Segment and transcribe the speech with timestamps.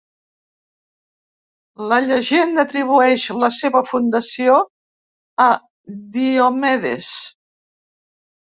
[1.91, 4.57] La llegenda atribueix la seva fundació
[5.49, 5.51] a
[6.17, 7.13] Diomedes.